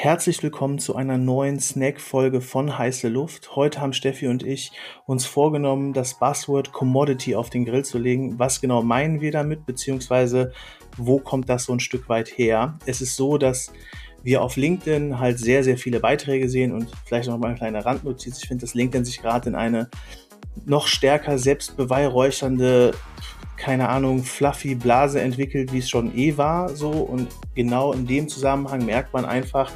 [0.00, 3.56] Herzlich willkommen zu einer neuen Snack-Folge von Heiße Luft.
[3.56, 4.70] Heute haben Steffi und ich
[5.06, 8.38] uns vorgenommen, das Buzzword Commodity auf den Grill zu legen.
[8.38, 10.52] Was genau meinen wir damit, beziehungsweise
[10.96, 12.78] wo kommt das so ein Stück weit her?
[12.86, 13.72] Es ist so, dass
[14.22, 17.84] wir auf LinkedIn halt sehr, sehr viele Beiträge sehen und vielleicht noch mal eine kleine
[17.84, 18.38] Randnotiz.
[18.40, 19.90] Ich finde, dass LinkedIn sich gerade in eine
[20.66, 22.92] noch stärker selbstbeweihräuchernde
[23.58, 26.90] keine Ahnung, fluffy Blase entwickelt, wie es schon eh war, so.
[26.90, 29.70] Und genau in dem Zusammenhang merkt man einfach,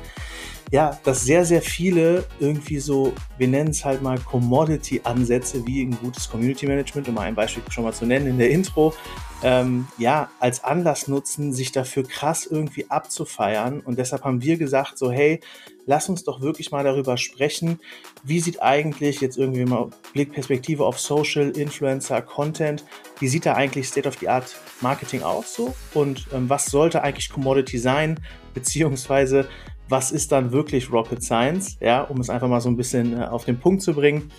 [0.72, 5.98] ja, dass sehr, sehr viele irgendwie so, wir nennen es halt mal Commodity-Ansätze, wie ein
[6.00, 8.94] gutes Community Management, um mal ein Beispiel schon mal zu nennen in der Intro,
[9.42, 13.80] ähm, ja, als Anlass nutzen, sich dafür krass irgendwie abzufeiern.
[13.80, 15.40] Und deshalb haben wir gesagt, so, hey,
[15.84, 17.78] lass uns doch wirklich mal darüber sprechen,
[18.22, 22.82] wie sieht eigentlich jetzt irgendwie mal Blickperspektive auf Social, Influencer, Content,
[23.18, 25.74] wie sieht da eigentlich State of the Art Marketing aus so?
[25.92, 28.18] Und ähm, was sollte eigentlich Commodity sein?
[28.54, 29.48] Beziehungsweise,
[29.92, 31.76] was ist dann wirklich Rocket Science?
[31.78, 34.32] Ja, um es einfach mal so ein bisschen äh, auf den Punkt zu bringen.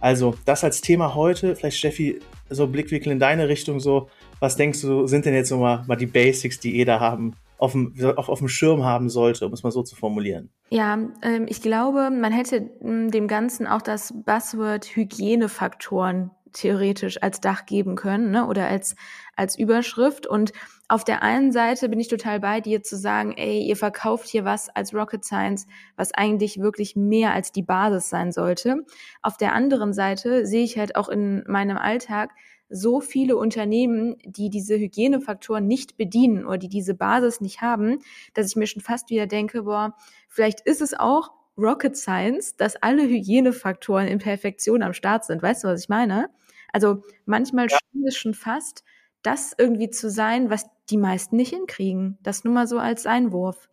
[0.00, 1.56] Also, das als Thema heute.
[1.56, 4.08] Vielleicht, Steffi, so Blickwinkel in deine Richtung so.
[4.38, 7.72] Was denkst du, sind denn jetzt so mal, mal die Basics, die jeder haben, auf
[7.72, 10.50] dem, auf, auf dem Schirm haben sollte, um es mal so zu formulieren?
[10.70, 17.66] Ja, ähm, ich glaube, man hätte dem Ganzen auch das Buzzword Hygienefaktoren theoretisch als Dach
[17.66, 18.46] geben können ne?
[18.46, 18.96] oder als,
[19.36, 20.26] als Überschrift.
[20.26, 20.52] Und
[20.88, 24.44] auf der einen Seite bin ich total bei dir zu sagen, ey, ihr verkauft hier
[24.44, 28.84] was als Rocket Science, was eigentlich wirklich mehr als die Basis sein sollte.
[29.22, 32.30] Auf der anderen Seite sehe ich halt auch in meinem Alltag,
[32.70, 38.00] so viele Unternehmen, die diese Hygienefaktoren nicht bedienen oder die diese Basis nicht haben,
[38.34, 39.96] dass ich mir schon fast wieder denke, boah,
[40.28, 45.42] vielleicht ist es auch Rocket Science, dass alle Hygienefaktoren in Perfektion am Start sind.
[45.42, 46.30] Weißt du, was ich meine?
[46.72, 47.78] Also manchmal ja.
[48.06, 48.84] es schon fast,
[49.22, 52.18] das irgendwie zu sein, was die meisten nicht hinkriegen.
[52.22, 53.68] Das nur mal so als Einwurf.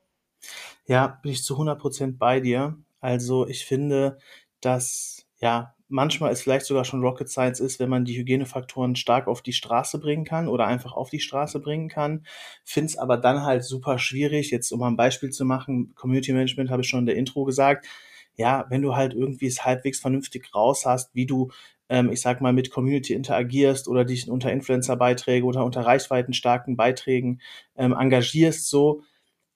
[0.85, 2.77] Ja, bin ich zu 100 Prozent bei dir.
[2.99, 4.17] Also ich finde,
[4.61, 9.27] dass ja manchmal es vielleicht sogar schon Rocket Science ist, wenn man die Hygienefaktoren stark
[9.27, 12.25] auf die Straße bringen kann oder einfach auf die Straße bringen kann.
[12.63, 16.33] Finde es aber dann halt super schwierig, jetzt um mal ein Beispiel zu machen, Community
[16.33, 17.87] Management habe ich schon in der Intro gesagt,
[18.35, 21.51] ja, wenn du halt irgendwie es halbwegs vernünftig raus hast, wie du,
[21.89, 27.41] ähm, ich sag mal, mit Community interagierst oder dich unter Influencer-Beiträge oder unter reichweitenstarken Beiträgen
[27.75, 29.01] ähm, engagierst, so,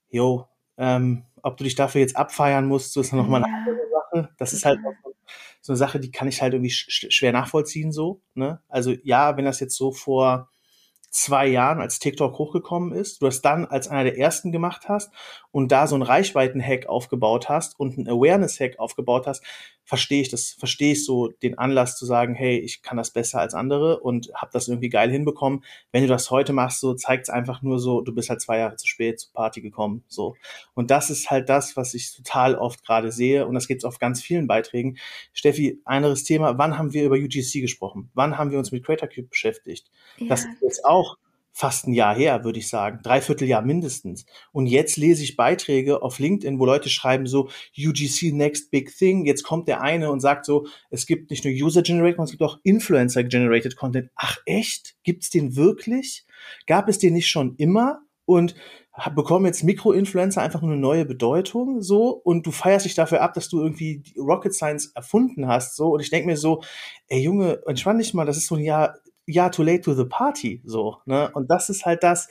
[0.09, 0.47] jo,
[0.77, 4.29] ähm, ob du dich dafür jetzt abfeiern musst, so ist noch mal eine andere Sache.
[4.37, 4.79] Das ist halt
[5.61, 8.21] so eine Sache, die kann ich halt irgendwie sch schwer nachvollziehen so.
[8.33, 8.61] Ne?
[8.67, 10.49] Also ja, wenn das jetzt so vor
[11.09, 15.11] zwei Jahren, als TikTok hochgekommen ist, du das dann als einer der ersten gemacht hast
[15.51, 19.43] und da so ein Reichweiten-Hack aufgebaut hast und ein Awareness-Hack aufgebaut hast,
[19.89, 23.39] verstehe ich das, verstehe ich so den Anlass zu sagen, hey, ich kann das besser
[23.39, 25.63] als andere und habe das irgendwie geil hinbekommen.
[25.91, 28.59] Wenn du das heute machst, so zeigt es einfach nur so, du bist halt zwei
[28.59, 30.35] Jahre zu spät zur Party gekommen, so.
[30.75, 33.85] Und das ist halt das, was ich total oft gerade sehe und das gibt es
[33.85, 34.99] auf ganz vielen Beiträgen.
[35.33, 38.11] Steffi, anderes Thema, wann haben wir über UGC gesprochen?
[38.13, 39.89] Wann haben wir uns mit Creator Cube beschäftigt?
[40.17, 40.27] Ja.
[40.27, 40.98] Das ist jetzt auch
[41.59, 44.25] fast ein Jahr her, würde ich sagen, dreiviertel Jahr mindestens.
[44.53, 49.25] Und jetzt lese ich Beiträge auf LinkedIn, wo Leute schreiben so UGC Next Big Thing.
[49.25, 52.31] Jetzt kommt der eine und sagt so, es gibt nicht nur User Generated, sondern es
[52.31, 54.09] gibt auch Influencer Generated Content.
[54.15, 54.95] Ach echt?
[55.03, 56.25] Gibt's den wirklich?
[56.65, 58.03] Gab es den nicht schon immer?
[58.23, 58.55] Und
[59.15, 63.33] bekommen jetzt Mikroinfluencer einfach nur eine neue Bedeutung so und du feierst dich dafür ab,
[63.33, 66.61] dass du irgendwie Rocket Science erfunden hast so und ich denke mir so,
[67.07, 68.99] ey Junge, entspann dich mal, das ist so ein Jahr
[69.29, 71.29] ja, too late to the party, so, ne?
[71.33, 72.27] Und das ist halt das,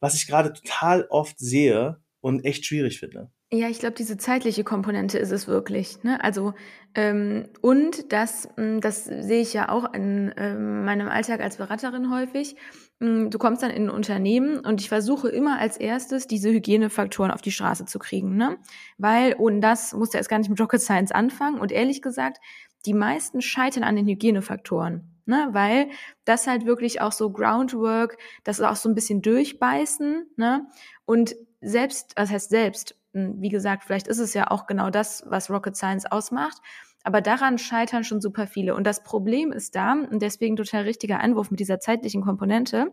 [0.00, 3.30] was ich gerade total oft sehe und echt schwierig finde.
[3.54, 6.02] Ja, ich glaube, diese zeitliche Komponente ist es wirklich.
[6.02, 6.24] Ne?
[6.24, 6.54] Also
[6.94, 12.10] ähm, und das, hm, das sehe ich ja auch in ähm, meinem Alltag als Beraterin
[12.10, 12.56] häufig.
[13.00, 17.30] Hm, du kommst dann in ein Unternehmen und ich versuche immer als erstes diese Hygienefaktoren
[17.30, 18.56] auf die Straße zu kriegen, ne?
[18.96, 21.60] Weil ohne das musst du erst gar nicht mit Rocket Science anfangen.
[21.60, 22.38] Und ehrlich gesagt,
[22.86, 25.48] die meisten scheitern an den Hygienefaktoren ne?
[25.52, 25.88] Weil
[26.24, 30.66] das halt wirklich auch so Groundwork, das ist auch so ein bisschen durchbeißen, ne?
[31.04, 35.24] Und selbst, was heißt selbst, hm, wie gesagt, vielleicht ist es ja auch genau das,
[35.26, 36.58] was Rocket Science ausmacht.
[37.04, 38.74] Aber daran scheitern schon super viele.
[38.74, 42.92] Und das Problem ist da, und deswegen total richtiger Einwurf mit dieser zeitlichen Komponente,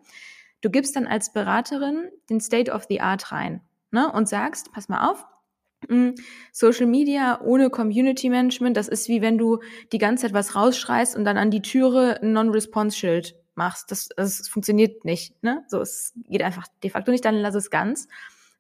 [0.62, 3.62] du gibst dann als Beraterin den State of the Art rein
[3.92, 4.12] ne?
[4.12, 5.26] und sagst, pass mal auf,
[6.52, 9.60] Social Media ohne Community Management, das ist wie wenn du
[9.92, 13.92] die ganze Zeit was rausschreist und dann an die Türe ein Non-Response-Schild machst.
[13.92, 15.42] Das, das funktioniert nicht.
[15.44, 15.64] Ne?
[15.68, 18.08] So, es geht einfach de facto nicht, dann lass es ganz.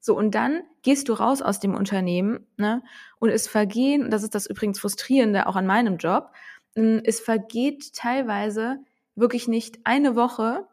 [0.01, 2.81] So, und dann gehst du raus aus dem Unternehmen, ne?
[3.19, 6.31] Und es vergehen, und das ist das übrigens Frustrierende auch an meinem Job,
[6.75, 8.77] mm, es vergeht teilweise
[9.15, 10.65] wirklich nicht eine Woche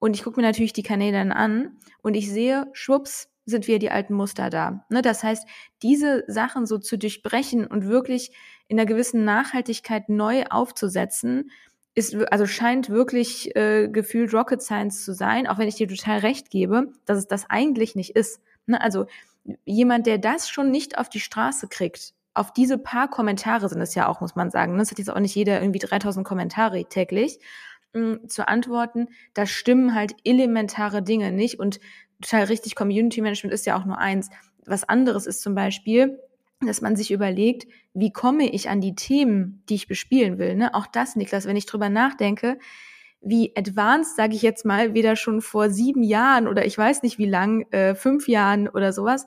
[0.00, 3.78] und ich gucke mir natürlich die Kanäle dann an und ich sehe, schwupps, sind wieder
[3.78, 4.84] die alten Muster da.
[4.88, 5.02] Ne?
[5.02, 5.46] Das heißt,
[5.82, 8.32] diese Sachen so zu durchbrechen und wirklich
[8.68, 11.50] in einer gewissen Nachhaltigkeit neu aufzusetzen,
[11.94, 16.20] ist, also scheint wirklich äh, gefühlt Rocket Science zu sein, auch wenn ich dir total
[16.20, 18.40] recht gebe, dass es das eigentlich nicht ist.
[18.66, 18.80] Ne?
[18.80, 19.06] Also
[19.64, 23.94] jemand, der das schon nicht auf die Straße kriegt, auf diese paar Kommentare sind es
[23.94, 24.76] ja auch, muss man sagen.
[24.76, 24.82] Ne?
[24.82, 27.38] Es hat jetzt auch nicht jeder irgendwie 3000 Kommentare täglich
[27.92, 29.08] mm, zu antworten.
[29.34, 31.78] Da stimmen halt elementare Dinge nicht und
[32.22, 34.30] total richtig, Community Management ist ja auch nur eins.
[34.64, 36.18] Was anderes ist zum Beispiel,
[36.60, 40.54] dass man sich überlegt, wie komme ich an die Themen, die ich bespielen will.
[40.54, 40.74] Ne?
[40.74, 42.58] Auch das, Niklas, wenn ich drüber nachdenke,
[43.20, 47.18] wie advanced, sage ich jetzt mal, wieder schon vor sieben Jahren oder ich weiß nicht
[47.18, 49.26] wie lang, äh, fünf Jahren oder sowas,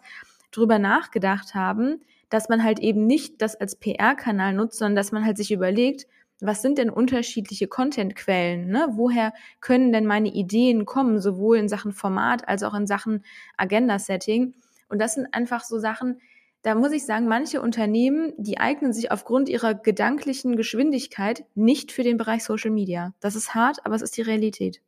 [0.51, 5.25] drüber nachgedacht haben, dass man halt eben nicht das als PR-Kanal nutzt, sondern dass man
[5.25, 6.07] halt sich überlegt,
[6.41, 8.67] was sind denn unterschiedliche Content-Quellen?
[8.67, 8.87] Ne?
[8.91, 13.23] Woher können denn meine Ideen kommen, sowohl in Sachen Format als auch in Sachen
[13.57, 14.53] Agenda-Setting?
[14.89, 16.19] Und das sind einfach so Sachen,
[16.61, 22.03] da muss ich sagen, manche Unternehmen, die eignen sich aufgrund ihrer gedanklichen Geschwindigkeit nicht für
[22.03, 23.13] den Bereich Social Media.
[23.19, 24.81] Das ist hart, aber es ist die Realität.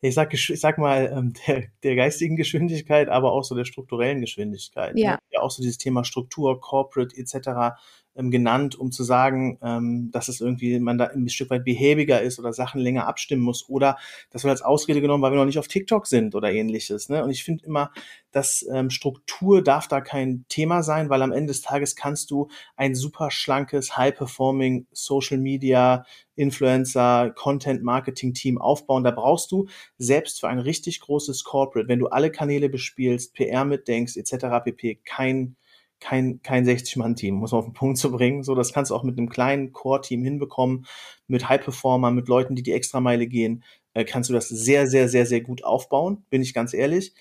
[0.00, 4.20] Ich sag, ich sag mal, ähm, der, der geistigen Geschwindigkeit, aber auch so der strukturellen
[4.20, 4.98] Geschwindigkeit.
[4.98, 5.12] Ja.
[5.12, 5.18] Ne?
[5.30, 7.78] ja auch so dieses Thema Struktur, Corporate etc
[8.16, 12.22] ähm, genannt, um zu sagen, ähm, dass es irgendwie man da ein Stück weit behäbiger
[12.22, 13.96] ist oder Sachen länger abstimmen muss oder
[14.30, 17.08] das wird als Ausrede genommen, weil wir noch nicht auf TikTok sind oder ähnliches.
[17.08, 17.24] Ne?
[17.24, 17.90] Und ich finde immer,
[18.30, 22.48] dass ähm, Struktur darf da kein Thema sein, weil am Ende des Tages kannst du
[22.76, 26.04] ein super schlankes, high-performing Social Media
[26.36, 29.04] Influencer, Content Marketing Team aufbauen.
[29.04, 29.66] Da brauchst du
[29.98, 34.46] selbst für ein richtig großes Corporate, wenn du alle Kanäle bespielst, PR mitdenkst etc.
[34.64, 35.00] pp.
[35.04, 35.56] kein
[36.04, 38.42] kein, kein 60-Mann-Team, muss man auf den Punkt zu bringen.
[38.42, 40.86] So, das kannst du auch mit einem kleinen Core-Team hinbekommen,
[41.28, 43.64] mit High-Performern, mit Leuten, die die Extrameile gehen,
[43.94, 47.14] äh, kannst du das sehr, sehr, sehr, sehr gut aufbauen, bin ich ganz ehrlich.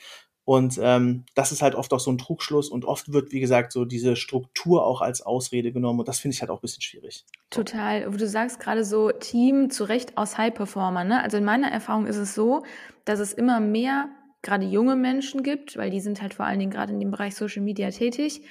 [0.44, 3.72] Und ähm, das ist halt oft auch so ein Trugschluss und oft wird, wie gesagt,
[3.72, 6.82] so diese Struktur auch als Ausrede genommen und das finde ich halt auch ein bisschen
[6.82, 7.24] schwierig.
[7.50, 8.12] Total.
[8.12, 11.08] Du sagst gerade so Team zu Recht aus High-Performern.
[11.08, 11.24] Ne?
[11.24, 12.64] Also in meiner Erfahrung ist es so,
[13.06, 14.10] dass es immer mehr
[14.42, 17.36] gerade junge Menschen gibt, weil die sind halt vor allen Dingen gerade in dem Bereich
[17.36, 18.42] Social Media tätig,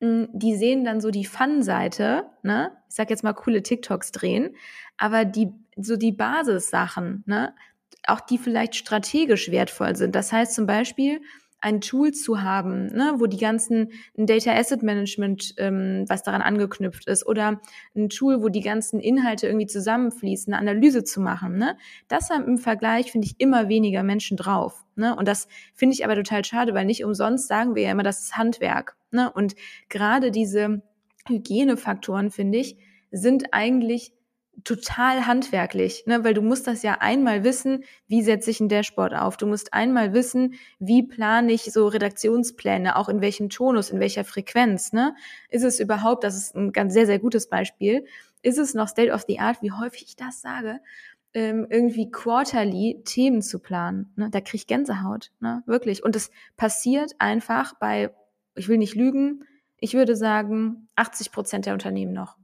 [0.00, 2.72] die sehen dann so die Fun-Seite, ne?
[2.88, 4.54] Ich sag jetzt mal coole TikToks drehen,
[4.98, 7.54] aber die, so die Basissachen, ne?
[8.06, 10.14] Auch die vielleicht strategisch wertvoll sind.
[10.14, 11.20] Das heißt zum Beispiel,
[11.60, 16.42] ein Tool zu haben, ne, wo die ganzen ein Data Asset Management, ähm, was daran
[16.42, 17.60] angeknüpft ist, oder
[17.96, 21.56] ein Tool, wo die ganzen Inhalte irgendwie zusammenfließen, eine Analyse zu machen.
[21.56, 21.76] Ne,
[22.08, 24.84] das haben im Vergleich finde ich immer weniger Menschen drauf.
[24.94, 28.02] Ne, und das finde ich aber total schade, weil nicht umsonst sagen wir ja immer,
[28.02, 28.96] das ist Handwerk.
[29.10, 29.54] Ne, und
[29.88, 30.82] gerade diese
[31.28, 32.76] Hygienefaktoren finde ich
[33.10, 34.12] sind eigentlich
[34.64, 36.24] total handwerklich, ne?
[36.24, 39.36] weil du musst das ja einmal wissen, wie setze ich ein Dashboard auf.
[39.36, 44.24] Du musst einmal wissen, wie plane ich so Redaktionspläne, auch in welchem Tonus, in welcher
[44.24, 44.92] Frequenz.
[44.92, 45.14] Ne?
[45.50, 48.06] Ist es überhaupt, das ist ein ganz sehr, sehr gutes Beispiel,
[48.42, 50.80] ist es noch State of the Art, wie häufig ich das sage,
[51.34, 54.12] ähm, irgendwie quarterly Themen zu planen.
[54.16, 54.30] Ne?
[54.30, 55.62] Da krieg ich Gänsehaut, ne?
[55.66, 56.02] wirklich.
[56.02, 58.14] Und es passiert einfach bei,
[58.56, 59.44] ich will nicht lügen,
[59.78, 62.36] ich würde sagen, 80 Prozent der Unternehmen noch.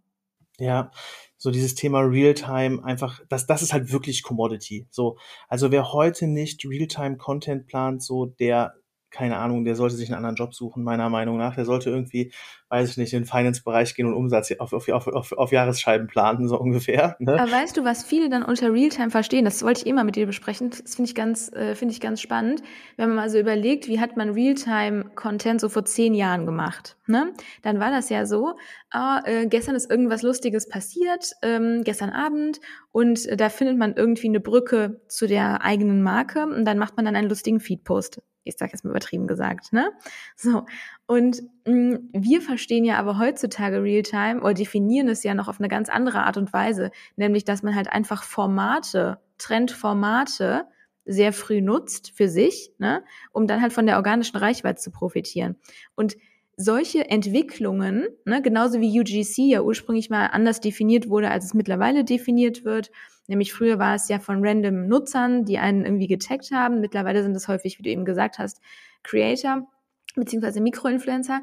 [0.59, 0.91] Ja,
[1.39, 4.87] so dieses Thema Realtime einfach, das, das ist halt wirklich Commodity.
[4.91, 5.17] So,
[5.49, 8.75] also wer heute nicht Realtime Content plant, so der
[9.13, 11.55] keine Ahnung, der sollte sich einen anderen Job suchen, meiner Meinung nach.
[11.55, 12.33] Der sollte irgendwie,
[12.71, 16.49] weiß ich nicht, in den Finance-Bereich gehen und Umsatz auf, auf, auf, auf, Jahresscheiben planen,
[16.49, 17.17] so ungefähr.
[17.19, 17.41] Ne?
[17.41, 19.45] Aber weißt du, was viele dann unter Realtime verstehen?
[19.45, 20.71] Das wollte ich immer mit dir besprechen.
[20.71, 22.63] Das finde ich ganz, äh, finde ich ganz spannend.
[22.97, 26.97] Wenn man mal so überlegt, wie hat man Realtime-Content so vor zehn Jahren gemacht?
[27.07, 27.33] Ne?
[27.63, 28.55] Dann war das ja so,
[28.93, 34.29] äh, gestern ist irgendwas Lustiges passiert, ähm, gestern Abend, und äh, da findet man irgendwie
[34.29, 38.57] eine Brücke zu der eigenen Marke und dann macht man dann einen lustigen Feed-Post ich
[38.57, 39.91] sage jetzt mal übertrieben gesagt, ne?
[40.37, 40.67] So.
[41.07, 45.61] Und mh, mm, wir verstehen ja aber heutzutage Realtime oder definieren es ja noch auf
[45.61, 50.67] eine ganz andere Art und Weise, nämlich dass man halt einfach Formate, Trendformate
[51.05, 55.57] sehr früh nutzt für sich, ne, um dann halt von der organischen Reichweite zu profitieren.
[55.95, 56.17] Und
[56.57, 62.05] solche Entwicklungen, ne, genauso wie UGC ja ursprünglich mal anders definiert wurde, als es mittlerweile
[62.05, 62.91] definiert wird,
[63.27, 67.35] nämlich früher war es ja von random Nutzern, die einen irgendwie getaggt haben, mittlerweile sind
[67.35, 68.61] es häufig, wie du eben gesagt hast,
[69.03, 69.67] Creator
[70.15, 71.43] beziehungsweise Mikroinfluencer,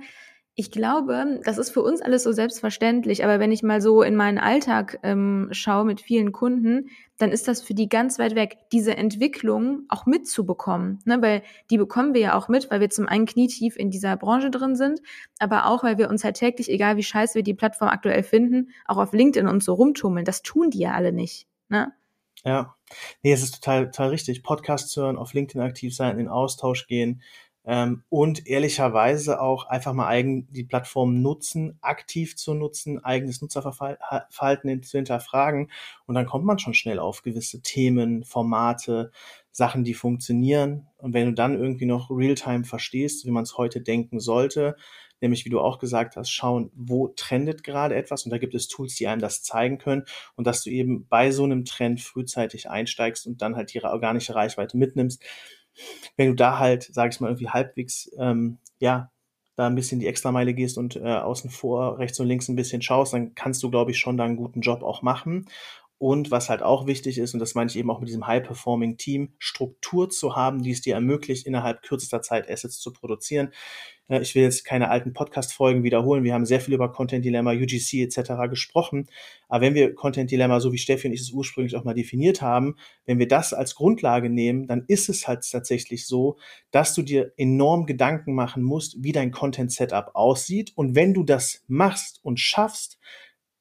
[0.60, 4.18] ich glaube, das ist für uns alles so selbstverständlich, aber wenn ich mal so in
[4.18, 8.58] meinen Alltag ähm, schaue mit vielen Kunden, dann ist das für die ganz weit weg,
[8.74, 11.00] diese Entwicklung auch mitzubekommen.
[11.06, 11.22] Ne?
[11.22, 14.52] Weil die bekommen wir ja auch mit, weil wir zum einen knietief in dieser Branche
[14.52, 15.00] drin sind,
[15.40, 18.72] aber auch, weil wir uns halt täglich, egal wie scheiße wir die Plattform aktuell finden,
[18.84, 20.26] auch auf LinkedIn und so rumtummeln.
[20.26, 21.48] Das tun die ja alle nicht.
[21.70, 21.94] Ne?
[22.44, 22.76] Ja,
[23.24, 24.44] nee, es ist total, total richtig.
[24.44, 27.22] Podcasts hören, auf LinkedIn aktiv sein, in Austausch gehen,
[27.72, 34.82] ähm, und ehrlicherweise auch einfach mal eigen die Plattform nutzen, aktiv zu nutzen, eigenes Nutzerverhalten
[34.82, 35.70] zu hinterfragen.
[36.08, 39.12] Und dann kommt man schon schnell auf gewisse Themen, Formate,
[39.52, 40.88] Sachen, die funktionieren.
[40.98, 44.76] Und wenn du dann irgendwie noch Realtime verstehst, wie man es heute denken sollte,
[45.22, 48.26] nämlich wie du auch gesagt hast, schauen, wo trendet gerade etwas.
[48.26, 50.06] Und da gibt es Tools, die einem das zeigen können.
[50.36, 54.34] Und dass du eben bei so einem Trend frühzeitig einsteigst und dann halt die organische
[54.34, 55.24] Reichweite mitnimmst
[56.18, 59.12] wenn du da halt, sag ich mal, irgendwie halbwegs, ähm, ja,
[59.56, 62.82] da ein bisschen die Extrameile gehst und äh, außen vor, rechts und links ein bisschen
[62.82, 65.48] schaust, dann kannst du, glaube ich, schon da einen guten Job auch machen.
[66.00, 69.34] Und was halt auch wichtig ist, und das meine ich eben auch mit diesem High-Performing-Team,
[69.38, 73.52] Struktur zu haben, die es dir ermöglicht, innerhalb kürzester Zeit Assets zu produzieren.
[74.08, 76.24] Ich will jetzt keine alten Podcast-Folgen wiederholen.
[76.24, 78.50] Wir haben sehr viel über Content Dilemma, UGC etc.
[78.50, 79.08] gesprochen.
[79.50, 82.42] Aber wenn wir Content Dilemma, so wie Steffi und ich es ursprünglich auch mal definiert
[82.42, 86.38] haben, wenn wir das als Grundlage nehmen, dann ist es halt tatsächlich so,
[86.72, 90.72] dass du dir enorm Gedanken machen musst, wie dein Content-Setup aussieht.
[90.76, 93.00] Und wenn du das machst und schaffst,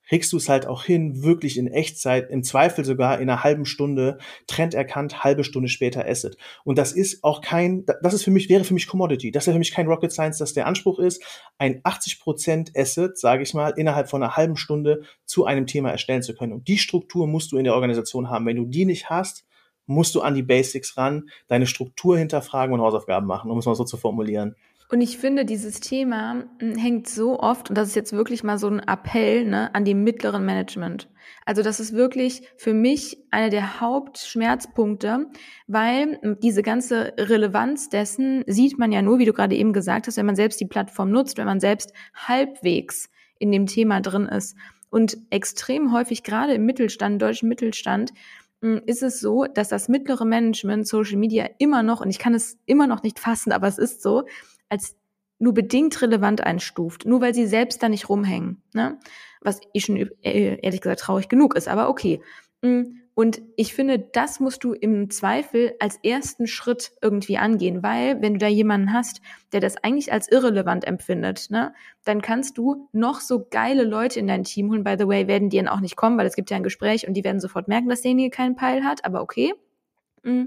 [0.08, 3.66] kriegst du es halt auch hin, wirklich in Echtzeit, im Zweifel sogar in einer halben
[3.66, 6.36] Stunde Trend erkannt, halbe Stunde später Asset.
[6.64, 9.30] Und das ist auch kein, das ist für mich, wäre für mich Commodity.
[9.30, 11.22] Das wäre für mich kein Rocket Science, dass der Anspruch ist,
[11.58, 16.22] ein 80% Asset, sage ich mal, innerhalb von einer halben Stunde zu einem Thema erstellen
[16.22, 16.52] zu können.
[16.52, 18.46] Und die Struktur musst du in der Organisation haben.
[18.46, 19.44] Wenn du die nicht hast,
[19.88, 23.74] musst du an die Basics ran, deine Struktur hinterfragen und Hausaufgaben machen, um es mal
[23.74, 24.54] so zu formulieren.
[24.90, 28.58] Und ich finde, dieses Thema hm, hängt so oft, und das ist jetzt wirklich mal
[28.58, 31.10] so ein Appell ne, an die mittleren Management.
[31.44, 35.26] Also das ist wirklich für mich einer der Hauptschmerzpunkte,
[35.66, 40.06] weil hm, diese ganze Relevanz dessen sieht man ja nur, wie du gerade eben gesagt
[40.06, 44.24] hast, wenn man selbst die Plattform nutzt, wenn man selbst halbwegs in dem Thema drin
[44.24, 44.56] ist.
[44.88, 48.12] Und extrem häufig, gerade im Mittelstand, deutschen Mittelstand,
[48.62, 52.32] hm, ist es so, dass das mittlere Management Social Media immer noch, und ich kann
[52.32, 54.24] es immer noch nicht fassen, aber es ist so,
[54.68, 54.96] als
[55.38, 58.62] nur bedingt relevant einstuft, nur weil sie selbst da nicht rumhängen.
[58.72, 58.98] Ne?
[59.40, 62.20] Was ich schon äh, ehrlich gesagt traurig genug ist, aber okay.
[62.62, 62.82] Mm,
[63.14, 68.34] und ich finde, das musst du im Zweifel als ersten Schritt irgendwie angehen, weil wenn
[68.34, 69.20] du da jemanden hast,
[69.52, 74.28] der das eigentlich als irrelevant empfindet, ne, dann kannst du noch so geile Leute in
[74.28, 74.84] dein Team holen.
[74.84, 77.08] By the way, werden die dann auch nicht kommen, weil es gibt ja ein Gespräch
[77.08, 79.52] und die werden sofort merken, dass derjenige keinen Peil hat, aber okay.
[80.22, 80.44] Mm,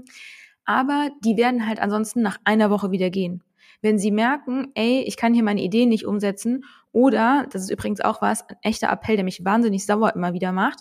[0.64, 3.42] aber die werden halt ansonsten nach einer Woche wieder gehen
[3.82, 8.00] wenn sie merken, ey, ich kann hier meine Ideen nicht umsetzen oder, das ist übrigens
[8.00, 10.80] auch was, ein echter Appell, der mich wahnsinnig sauer immer wieder macht,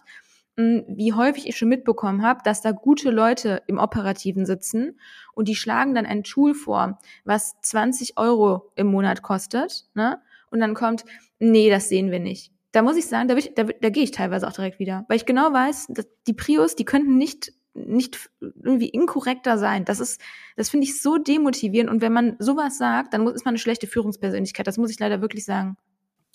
[0.57, 4.99] hm, wie häufig ich schon mitbekommen habe, dass da gute Leute im Operativen sitzen
[5.33, 10.21] und die schlagen dann ein Tool vor, was 20 Euro im Monat kostet, ne?
[10.49, 11.05] Und dann kommt,
[11.39, 12.51] nee, das sehen wir nicht.
[12.73, 15.25] Da muss ich sagen, da, da, da gehe ich teilweise auch direkt wieder, weil ich
[15.25, 19.85] genau weiß, dass die Prios, die könnten nicht nicht irgendwie inkorrekter sein.
[19.85, 20.21] Das ist,
[20.55, 21.89] das finde ich so demotivierend.
[21.89, 24.67] Und wenn man sowas sagt, dann muss, ist man eine schlechte Führungspersönlichkeit.
[24.67, 25.77] Das muss ich leider wirklich sagen.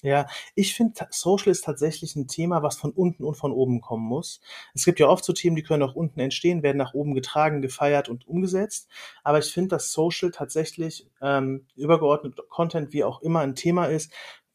[0.02, 4.06] Ja, ich finde, Social ist tatsächlich ein Thema, was von unten und von oben kommen
[4.06, 4.40] muss.
[4.74, 7.62] Es gibt ja oft so Themen, die können auch unten entstehen, werden nach oben getragen,
[7.62, 8.88] gefeiert und umgesetzt.
[9.24, 14.12] Aber ich finde, dass Social tatsächlich ähm, übergeordnet Content, wie auch immer, ein Thema ist,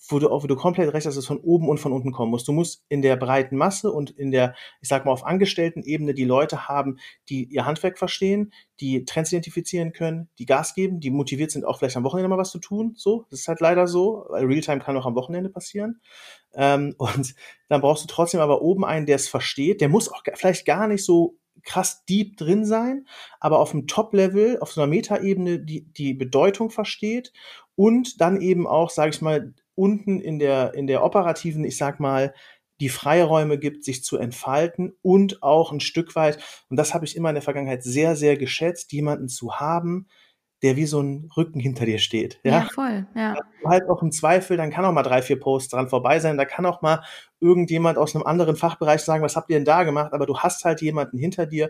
[0.08, 2.12] wo du, auch, wo du komplett recht hast, dass es von oben und von unten
[2.12, 2.44] kommen muss.
[2.44, 6.26] Du musst in der breiten Masse und in der, ich sag mal, auf Angestellten-Ebene die
[6.26, 6.98] Leute haben,
[7.30, 11.80] die ihr Handwerk verstehen, die Trends identifizieren können, die Gas geben, die motiviert sind, auch
[11.80, 12.94] vielleicht am Wochenende mal was zu tun.
[12.96, 16.02] So, das ist halt leider so, weil Realtime kann auch am Wochenende passieren.
[16.54, 17.36] Ähm, und
[17.70, 19.82] dann brauchst du trotzdem aber oben einen, der es versteht.
[19.82, 23.06] Der muss auch vielleicht gar nicht so krass deep drin sein,
[23.40, 27.34] aber auf dem Top-Level, auf so einer Metaebene die, die Bedeutung versteht
[27.76, 32.00] und dann eben auch, sage ich mal, unten in der, in der operativen, ich sag
[32.00, 32.34] mal,
[32.80, 37.16] die Freiräume gibt, sich zu entfalten und auch ein Stück weit, und das habe ich
[37.16, 40.08] immer in der Vergangenheit sehr, sehr geschätzt, jemanden zu haben,
[40.64, 42.40] der wie so ein Rücken hinter dir steht.
[42.44, 43.36] Ja, ja voll, ja.
[43.66, 46.46] Halt auch im Zweifel, dann kann auch mal drei, vier Posts dran vorbei sein, da
[46.46, 47.04] kann auch mal
[47.40, 50.14] irgendjemand aus einem anderen Fachbereich sagen, was habt ihr denn da gemacht?
[50.14, 51.70] Aber du hast halt jemanden hinter dir,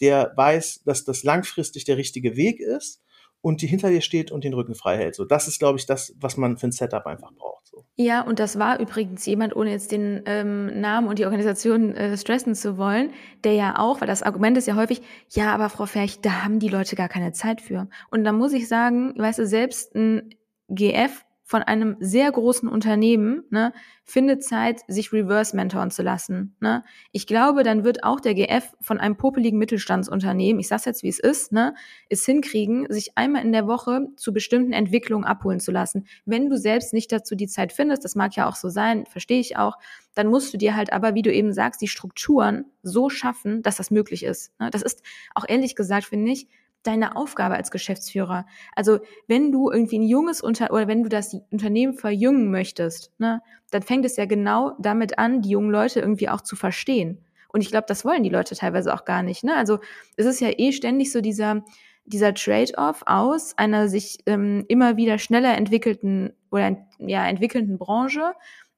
[0.00, 3.02] der weiß, dass das langfristig der richtige Weg ist
[3.42, 5.14] und die hinter dir steht und den Rücken frei hält.
[5.14, 7.66] So, das ist, glaube ich, das, was man für ein Setup einfach braucht.
[7.66, 7.84] So.
[7.96, 12.16] Ja, und das war übrigens jemand, ohne jetzt den ähm, Namen und die Organisation äh,
[12.16, 13.12] stressen zu wollen,
[13.44, 16.58] der ja auch, weil das Argument ist ja häufig, ja, aber Frau Ferch, da haben
[16.58, 17.88] die Leute gar keine Zeit für.
[18.10, 20.34] Und da muss ich sagen, weißt du, selbst ein
[20.68, 23.72] GF von einem sehr großen Unternehmen ne,
[24.04, 26.54] findet Zeit, sich reverse mentoren zu lassen.
[26.60, 26.84] Ne?
[27.10, 31.08] Ich glaube, dann wird auch der GF von einem popeligen Mittelstandsunternehmen, ich sag's jetzt wie
[31.08, 31.74] es ist, ne,
[32.08, 36.06] es hinkriegen, sich einmal in der Woche zu bestimmten Entwicklungen abholen zu lassen.
[36.24, 39.40] Wenn du selbst nicht dazu die Zeit findest, das mag ja auch so sein, verstehe
[39.40, 39.76] ich auch,
[40.14, 43.74] dann musst du dir halt aber, wie du eben sagst, die Strukturen so schaffen, dass
[43.74, 44.52] das möglich ist.
[44.60, 44.70] Ne?
[44.70, 45.02] Das ist
[45.34, 46.46] auch ehrlich gesagt, finde ich,
[46.82, 48.46] deine Aufgabe als Geschäftsführer.
[48.74, 53.42] Also wenn du irgendwie ein junges Unter oder wenn du das Unternehmen verjüngen möchtest, ne,
[53.70, 57.24] dann fängt es ja genau damit an, die jungen Leute irgendwie auch zu verstehen.
[57.52, 59.44] Und ich glaube, das wollen die Leute teilweise auch gar nicht.
[59.44, 59.56] Ne?
[59.56, 59.80] Also
[60.16, 61.64] es ist ja eh ständig so dieser
[62.10, 68.32] dieser Trade-off aus einer sich ähm, immer wieder schneller entwickelten oder ja entwickelnden Branche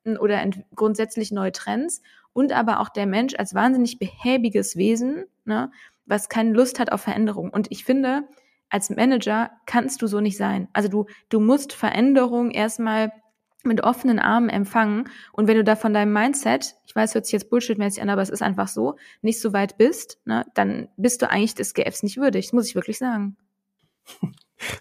[0.05, 5.71] oder ent grundsätzlich neue Trends und aber auch der Mensch als wahnsinnig behäbiges Wesen, ne,
[6.07, 7.51] was keine Lust hat auf Veränderung.
[7.51, 8.25] Und ich finde,
[8.69, 10.69] als Manager kannst du so nicht sein.
[10.73, 13.13] Also du, du musst Veränderung erstmal
[13.65, 15.09] mit offenen Armen empfangen.
[15.33, 18.23] Und wenn du da von deinem Mindset, ich weiß, hört sich jetzt bullshitmäßig an, aber
[18.23, 22.03] es ist einfach so, nicht so weit bist, ne, dann bist du eigentlich des GFs
[22.03, 22.47] nicht würdig.
[22.47, 23.37] Das muss ich wirklich sagen.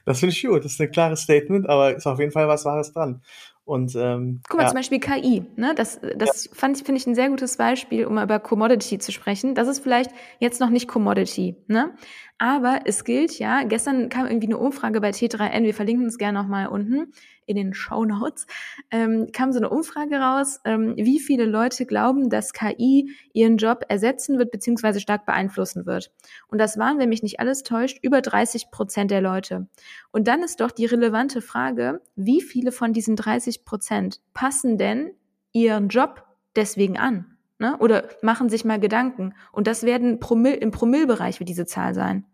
[0.06, 0.64] Das finde ich gut.
[0.64, 3.24] Das ist ein klares Statement, aber ist auf jeden Fall was Wahres dran.
[3.72, 4.68] Und, ähm, Guck mal, ja.
[4.68, 5.46] zum Beispiel KI.
[5.56, 5.74] Ne?
[5.78, 6.52] Das, das ja.
[6.54, 9.56] fand ich, finde ich, ein sehr gutes Beispiel, um über Commodity zu sprechen.
[9.56, 11.56] Das ist vielleicht jetzt noch nicht Commodity.
[11.68, 11.94] Ne?
[12.42, 16.42] Aber es gilt ja, gestern kam irgendwie eine Umfrage bei T3N, wir verlinken es gerne
[16.42, 17.14] nochmal unten
[17.46, 18.48] in den Show Notes,
[18.90, 23.86] ähm, kam so eine Umfrage raus, ähm, wie viele Leute glauben, dass KI ihren Job
[23.90, 26.12] ersetzen wird beziehungsweise stark beeinflussen wird.
[26.48, 29.68] Und das waren, wenn mich nicht alles täuscht, über 30 Prozent der Leute.
[30.12, 35.12] Und dann ist doch die relevante Frage, wie viele von diesen 30 Prozent passen denn
[35.52, 37.38] ihren Job deswegen an?
[37.60, 37.78] Ne?
[37.78, 39.36] Oder machen sich mal Gedanken.
[39.52, 42.26] Und das werden Promille, im Promillbereich wird diese Zahl sein.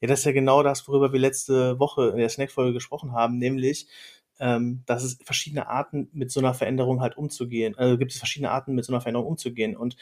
[0.00, 3.38] Ja, das ist ja genau das, worüber wir letzte Woche in der Snack-Folge gesprochen haben,
[3.38, 3.86] nämlich,
[4.38, 8.50] ähm, dass es verschiedene Arten mit so einer Veränderung halt umzugehen, also gibt es verschiedene
[8.50, 9.96] Arten mit so einer Veränderung umzugehen und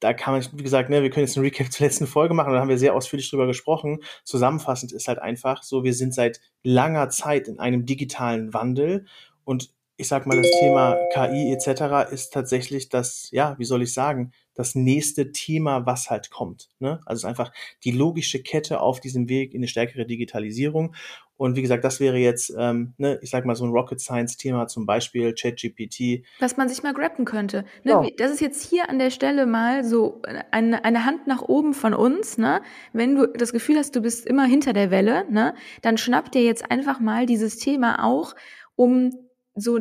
[0.00, 2.52] da kann man, wie gesagt, ne, wir können jetzt einen Recap zur letzten Folge machen,
[2.52, 4.00] da haben wir sehr ausführlich drüber gesprochen.
[4.24, 9.06] Zusammenfassend ist halt einfach so, wir sind seit langer Zeit in einem digitalen Wandel
[9.44, 12.12] und ich sag mal, das Thema KI etc.
[12.12, 16.70] ist tatsächlich das, ja, wie soll ich sagen, das nächste Thema, was halt kommt.
[16.80, 17.00] Ne?
[17.06, 17.52] Also es ist einfach
[17.84, 20.94] die logische Kette auf diesem Weg in eine stärkere Digitalisierung.
[21.36, 24.68] Und wie gesagt, das wäre jetzt, ähm, ne, ich sag mal, so ein Rocket Science-Thema,
[24.68, 26.24] zum Beispiel ChatGPT.
[26.40, 27.66] Was man sich mal grappen könnte.
[27.84, 27.92] Ne?
[27.92, 28.06] Ja.
[28.16, 31.92] Das ist jetzt hier an der Stelle mal so eine, eine Hand nach oben von
[31.92, 32.38] uns.
[32.38, 32.62] Ne?
[32.94, 35.54] Wenn du das Gefühl hast, du bist immer hinter der Welle, ne?
[35.82, 38.34] dann schnapp dir jetzt einfach mal dieses Thema auch,
[38.74, 39.10] um
[39.56, 39.80] so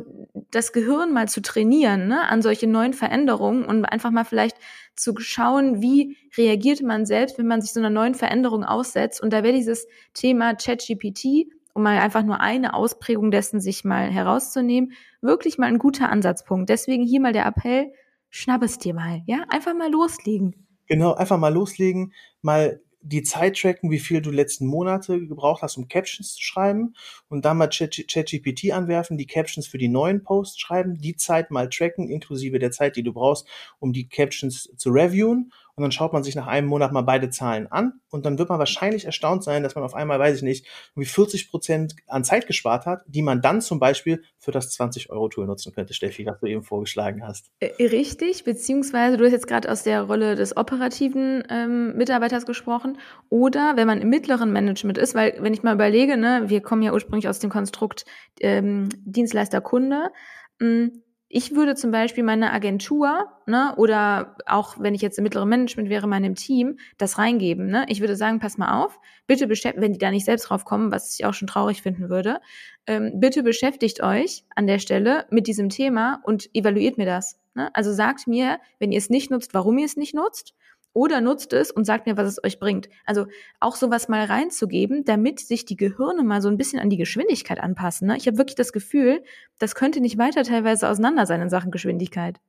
[0.52, 4.58] das Gehirn mal zu trainieren ne, an solche neuen Veränderungen und einfach mal vielleicht
[4.96, 9.22] zu schauen, wie reagiert man selbst, wenn man sich so einer neuen Veränderung aussetzt.
[9.22, 14.10] Und da wäre dieses Thema ChatGPT, um mal einfach nur eine Ausprägung dessen sich mal
[14.10, 16.70] herauszunehmen, wirklich mal ein guter Ansatzpunkt.
[16.70, 17.92] Deswegen hier mal der Appell,
[18.30, 20.66] schnapp es dir mal, ja, einfach mal loslegen.
[20.88, 25.78] Genau, einfach mal loslegen, mal die Zeit tracken, wie viel du letzten Monate gebraucht hast,
[25.78, 26.96] um Captions zu schreiben
[27.30, 31.70] und dann mal ChatGPT anwerfen, die Captions für die neuen Posts schreiben, die Zeit mal
[31.70, 33.48] tracken, inklusive der Zeit, die du brauchst,
[33.80, 37.30] um die Captions zu reviewen und dann schaut man sich nach einem Monat mal beide
[37.30, 40.42] Zahlen an und dann wird man wahrscheinlich erstaunt sein, dass man auf einmal, weiß ich
[40.42, 44.78] nicht, irgendwie 40 Prozent an Zeit gespart hat, die man dann zum Beispiel für das
[44.80, 47.52] 20-Euro-Tool nutzen könnte, Steffi, was du eben vorgeschlagen hast.
[47.60, 52.98] Äh, richtig, beziehungsweise du hast jetzt gerade aus der Rolle des operativen ähm, Mitarbeiters gesprochen
[53.30, 56.84] oder wenn man im mittleren Management ist, weil wenn ich mal überlege, ne, wir kommen
[56.84, 58.06] ja ursprünglich aus dem Konstrukt
[58.40, 60.12] ähm, Dienstleister-Kunde,
[60.60, 61.04] hm,
[61.38, 65.89] ich würde zum Beispiel meine Agentur, ne, oder auch wenn ich jetzt im mittleren Management
[65.89, 67.67] wäre, meinem Team, das reingeben.
[67.67, 67.86] Ne?
[67.89, 70.93] Ich würde sagen, pass mal auf, bitte beschäftigt, wenn die da nicht selbst drauf kommen,
[70.93, 72.39] was ich auch schon traurig finden würde,
[72.88, 77.38] ähm, bitte beschäftigt euch an der Stelle mit diesem Thema und evaluiert mir das.
[77.54, 77.69] Ne?
[77.74, 80.54] Also sagt mir, wenn ihr es nicht nutzt, warum ihr es nicht nutzt
[80.95, 82.89] oder nutzt es und sagt mir, was es euch bringt.
[83.05, 83.27] Also
[83.60, 87.60] auch sowas mal reinzugeben, damit sich die Gehirne mal so ein bisschen an die Geschwindigkeit
[87.60, 88.08] anpassen.
[88.08, 88.17] Ne?
[88.17, 89.21] Ich habe wirklich das Gefühl,
[89.60, 92.39] das könnte nicht weiter teilweise auseinander sein in Sachen Geschwindigkeit.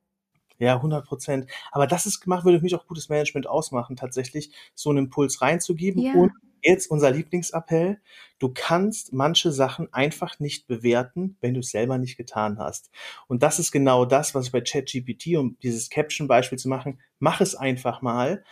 [0.59, 1.47] Ja, 100 Prozent.
[1.71, 5.41] Aber das ist gemacht, würde für mich auch gutes Management ausmachen, tatsächlich so einen Impuls
[5.41, 6.13] reinzugeben ja.
[6.13, 6.31] und
[6.63, 8.01] Jetzt unser Lieblingsappell.
[8.39, 12.89] Du kannst manche Sachen einfach nicht bewerten, wenn du es selber nicht getan hast.
[13.27, 17.41] Und das ist genau das, was ich bei ChatGPT, um dieses Caption-Beispiel zu machen, mach
[17.41, 18.43] es einfach mal,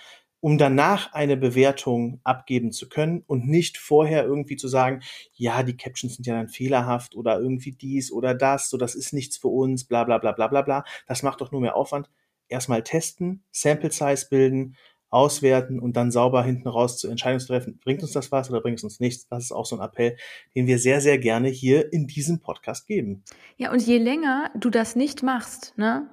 [0.46, 5.02] um danach eine Bewertung abgeben zu können und nicht vorher irgendwie zu sagen,
[5.34, 9.12] ja, die Captions sind ja dann fehlerhaft oder irgendwie dies oder das, so das ist
[9.12, 10.84] nichts für uns, bla bla bla bla bla bla.
[11.08, 12.12] Das macht doch nur mehr Aufwand.
[12.48, 14.76] Erstmal testen, Sample Size bilden,
[15.10, 18.62] auswerten und dann sauber hinten raus zu Entscheidungen zu treffen, bringt uns das was oder
[18.62, 19.28] bringt es uns nichts.
[19.28, 20.16] Das ist auch so ein Appell,
[20.54, 23.24] den wir sehr, sehr gerne hier in diesem Podcast geben.
[23.58, 26.08] Ja, und je länger du das nicht machst, ne,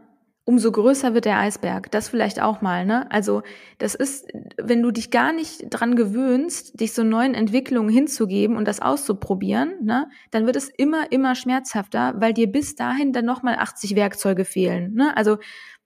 [0.45, 1.91] umso größer wird der Eisberg.
[1.91, 3.11] Das vielleicht auch mal, ne?
[3.13, 3.43] Also,
[3.79, 4.29] das ist,
[4.61, 9.75] wenn du dich gar nicht dran gewöhnst, dich so neuen Entwicklungen hinzugeben und das auszuprobieren,
[9.83, 14.45] ne, dann wird es immer, immer schmerzhafter, weil dir bis dahin dann nochmal 80 Werkzeuge
[14.45, 15.17] fehlen, ne?
[15.17, 15.39] Also,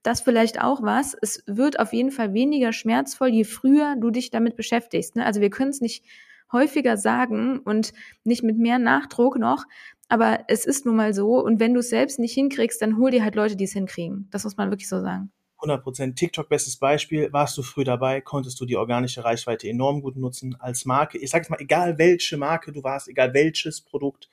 [0.07, 1.17] das vielleicht auch was.
[1.21, 5.17] Es wird auf jeden Fall weniger schmerzvoll, je früher du dich damit beschäftigst.
[5.17, 5.27] Ne?
[5.27, 6.05] Also wir können es nicht
[6.53, 7.93] häufiger sagen und
[8.23, 9.65] nicht mit mehr Nachdruck noch.
[10.09, 11.39] Aber es ist nun mal so.
[11.45, 14.29] Und wenn du es selbst nicht hinkriegst, dann hol dir halt Leute, die es hinkriegen.
[14.31, 15.33] Das muss man wirklich so sagen.
[15.59, 16.17] 100 Prozent.
[16.17, 17.33] TikTok, bestes Beispiel.
[17.33, 21.19] Warst du früh dabei, konntest du die organische Reichweite enorm gut nutzen als Marke.
[21.19, 24.29] Ich sage jetzt mal, egal welche Marke du warst, egal welches Produkt,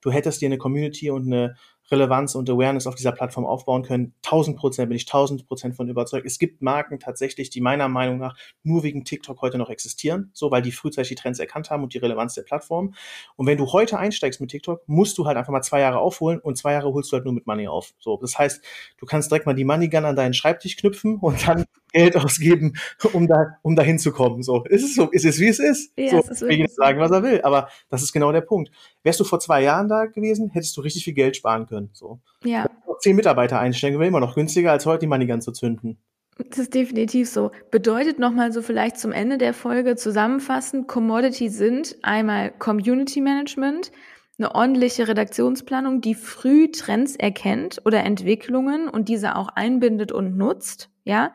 [0.00, 1.56] du hättest dir eine Community und eine
[1.90, 4.14] Relevanz und Awareness auf dieser Plattform aufbauen können.
[4.24, 6.26] 1000 Prozent bin ich 1000 Prozent von überzeugt.
[6.26, 10.50] Es gibt Marken tatsächlich, die meiner Meinung nach nur wegen TikTok heute noch existieren, so
[10.50, 12.94] weil die frühzeitig die Trends erkannt haben und die Relevanz der Plattform.
[13.36, 16.40] Und wenn du heute einsteigst mit TikTok, musst du halt einfach mal zwei Jahre aufholen
[16.40, 17.94] und zwei Jahre holst du halt nur mit Money auf.
[17.98, 18.62] So, das heißt,
[18.98, 22.74] du kannst direkt mal die Money Gun an deinen Schreibtisch knüpfen und dann Geld ausgeben,
[23.12, 24.42] um da, um da hinzukommen.
[24.42, 25.92] So, ist es so, ist es wie es ist.
[25.96, 27.40] Ja, so, es ist sagen, was er will.
[27.42, 28.70] Aber das ist genau der Punkt.
[29.02, 31.90] Wärst du vor zwei Jahren da gewesen, hättest du richtig viel Geld sparen können.
[31.92, 32.20] So.
[32.44, 32.66] Ja.
[33.00, 35.98] Zehn Mitarbeiter einstellen, wäre immer noch günstiger, als heute die Money Gun zu zünden.
[36.38, 37.50] Das ist definitiv so.
[37.70, 43.90] Bedeutet nochmal so vielleicht zum Ende der Folge zusammenfassend, Commodity sind einmal Community Management,
[44.38, 50.90] eine ordentliche Redaktionsplanung, die früh Trends erkennt oder Entwicklungen und diese auch einbindet und nutzt,
[51.04, 51.34] ja.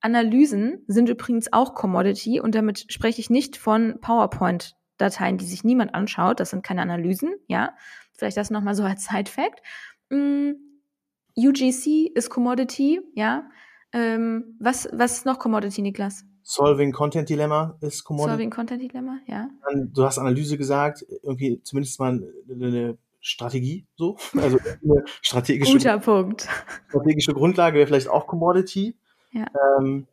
[0.00, 5.94] Analysen sind übrigens auch Commodity und damit spreche ich nicht von PowerPoint-Dateien, die sich niemand
[5.94, 6.40] anschaut.
[6.40, 7.74] Das sind keine Analysen, ja.
[8.12, 9.62] Vielleicht das nochmal so als Side-Fact.
[10.10, 10.52] Mm,
[11.36, 13.48] UGC ist Commodity, ja.
[13.92, 16.24] Ähm, was, was ist noch Commodity, Niklas?
[16.42, 18.30] Solving Content Dilemma ist Commodity.
[18.30, 19.48] Solving Content Dilemma, ja.
[19.64, 24.16] Dann, du hast Analyse gesagt, irgendwie zumindest mal eine Strategie, so.
[24.36, 26.48] Also eine strategische, Guter Punkt.
[26.88, 28.96] strategische Grundlage wäre vielleicht auch Commodity.
[29.32, 29.46] Ja.
[29.78, 30.06] Ähm,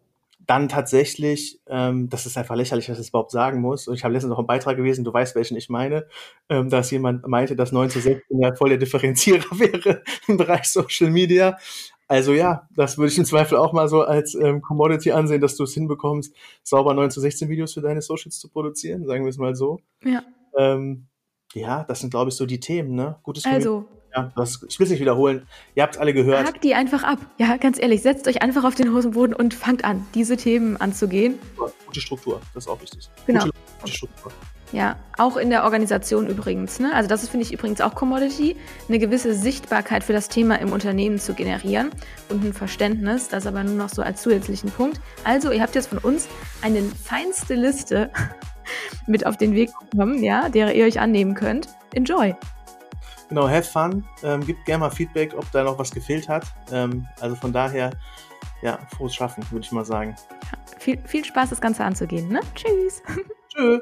[0.48, 3.88] dann tatsächlich, ähm, das ist einfach lächerlich, dass ich das überhaupt sagen muss.
[3.88, 6.08] Und ich habe letztens noch einen Beitrag gewesen, du weißt, welchen ich meine,
[6.50, 10.70] ähm, dass jemand meinte, dass 9 zu 16 ja voll der Differenzierer wäre im Bereich
[10.70, 11.58] Social Media.
[12.08, 15.58] Also ja, das würde ich im Zweifel auch mal so als ähm, Commodity ansehen, dass
[15.58, 19.30] du es hinbekommst, sauber 9 zu 16 Videos für deine Socials zu produzieren, sagen wir
[19.30, 19.82] es mal so.
[20.06, 20.24] Ja.
[20.58, 21.08] Ähm,
[21.54, 23.18] ja, das sind, glaube ich, so die Themen, ne?
[23.24, 25.48] Gutes Also, ja, das, ich will es nicht wiederholen.
[25.76, 26.48] Ihr habt es alle gehört.
[26.48, 27.20] Hakt die einfach ab.
[27.38, 31.40] Ja, ganz ehrlich, setzt euch einfach auf den Hosenboden und fangt an, diese Themen anzugehen.
[31.86, 33.10] Gute Struktur, das ist auch wichtig.
[33.26, 33.46] Genau.
[33.46, 34.32] Gute, gute Struktur.
[34.74, 36.80] Ja, auch in der Organisation übrigens.
[36.80, 36.94] Ne?
[36.94, 38.58] Also das ist, finde ich, übrigens auch Commodity,
[38.90, 41.90] eine gewisse Sichtbarkeit für das Thema im Unternehmen zu generieren
[42.30, 45.00] und ein Verständnis, das aber nur noch so als zusätzlichen Punkt.
[45.24, 46.28] Also, ihr habt jetzt von uns
[46.62, 48.12] eine feinste Liste
[49.08, 51.70] mit auf den Weg bekommen, ja, der ihr euch annehmen könnt.
[51.94, 52.36] Enjoy!
[53.30, 54.06] Genau, have fun.
[54.24, 56.46] Ähm, gebt gerne mal Feedback, ob da noch was gefehlt hat.
[56.72, 57.92] Ähm, also von daher,
[58.62, 60.16] ja, frohes Schaffen, würde ich mal sagen.
[60.52, 62.30] Ja, viel, viel Spaß, das Ganze anzugehen.
[62.30, 62.40] Ne?
[62.56, 63.04] Tschüss.
[63.50, 63.82] Tschüss.